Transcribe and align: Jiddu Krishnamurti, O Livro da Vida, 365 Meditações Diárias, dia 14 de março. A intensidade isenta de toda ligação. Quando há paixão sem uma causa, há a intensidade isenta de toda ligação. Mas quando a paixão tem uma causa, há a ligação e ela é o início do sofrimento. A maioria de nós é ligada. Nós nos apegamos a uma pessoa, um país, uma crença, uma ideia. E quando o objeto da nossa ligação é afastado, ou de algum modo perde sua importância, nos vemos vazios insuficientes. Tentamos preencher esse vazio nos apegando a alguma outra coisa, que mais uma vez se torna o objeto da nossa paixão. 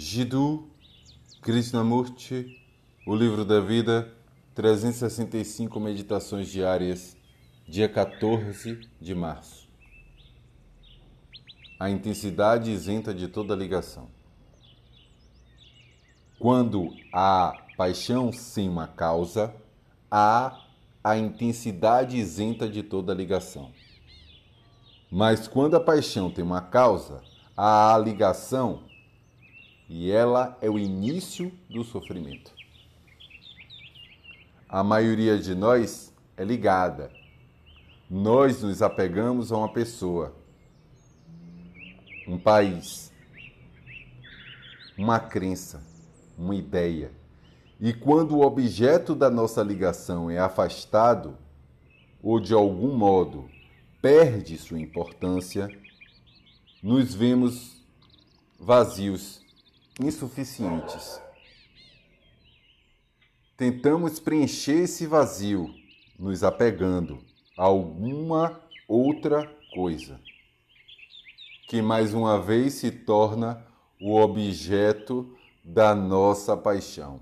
Jiddu 0.00 0.70
Krishnamurti, 1.42 2.56
O 3.04 3.16
Livro 3.16 3.44
da 3.44 3.58
Vida, 3.58 4.14
365 4.54 5.80
Meditações 5.80 6.46
Diárias, 6.46 7.16
dia 7.66 7.88
14 7.88 8.88
de 9.00 9.12
março. 9.12 9.68
A 11.80 11.90
intensidade 11.90 12.70
isenta 12.70 13.12
de 13.12 13.26
toda 13.26 13.56
ligação. 13.56 14.08
Quando 16.38 16.94
há 17.12 17.60
paixão 17.76 18.32
sem 18.32 18.68
uma 18.68 18.86
causa, 18.86 19.52
há 20.08 20.64
a 21.02 21.18
intensidade 21.18 22.16
isenta 22.16 22.68
de 22.68 22.84
toda 22.84 23.12
ligação. 23.12 23.72
Mas 25.10 25.48
quando 25.48 25.74
a 25.74 25.80
paixão 25.80 26.30
tem 26.30 26.44
uma 26.44 26.60
causa, 26.60 27.20
há 27.56 27.96
a 27.96 27.98
ligação 27.98 28.86
e 29.88 30.10
ela 30.10 30.58
é 30.60 30.68
o 30.68 30.78
início 30.78 31.50
do 31.70 31.82
sofrimento. 31.82 32.52
A 34.68 34.84
maioria 34.84 35.38
de 35.38 35.54
nós 35.54 36.14
é 36.36 36.44
ligada. 36.44 37.10
Nós 38.10 38.62
nos 38.62 38.82
apegamos 38.82 39.50
a 39.50 39.56
uma 39.56 39.72
pessoa, 39.72 40.36
um 42.26 42.38
país, 42.38 43.12
uma 44.96 45.18
crença, 45.18 45.82
uma 46.36 46.54
ideia. 46.54 47.10
E 47.80 47.94
quando 47.94 48.36
o 48.36 48.42
objeto 48.42 49.14
da 49.14 49.30
nossa 49.30 49.62
ligação 49.62 50.30
é 50.30 50.38
afastado, 50.38 51.38
ou 52.22 52.38
de 52.38 52.52
algum 52.52 52.94
modo 52.94 53.48
perde 54.02 54.58
sua 54.58 54.78
importância, 54.78 55.68
nos 56.82 57.14
vemos 57.14 57.80
vazios 58.58 59.47
insuficientes. 59.98 61.20
Tentamos 63.56 64.20
preencher 64.20 64.84
esse 64.84 65.06
vazio 65.06 65.74
nos 66.18 66.44
apegando 66.44 67.18
a 67.56 67.64
alguma 67.64 68.60
outra 68.86 69.50
coisa, 69.74 70.20
que 71.68 71.82
mais 71.82 72.14
uma 72.14 72.40
vez 72.40 72.74
se 72.74 72.90
torna 72.90 73.66
o 74.00 74.16
objeto 74.16 75.36
da 75.64 75.94
nossa 75.94 76.56
paixão. 76.56 77.20